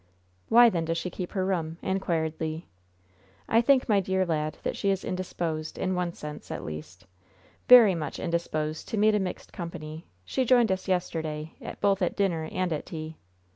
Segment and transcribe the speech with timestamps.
[0.49, 2.63] Why, then, does she keep her room?" inquired Le.
[3.47, 7.05] "I think, my dear lad, that she is indisposed, in one sense, at least
[7.69, 10.07] very much indisposed to meet a mixed company.
[10.25, 13.17] She joined us yesterday both at dinner and at tea."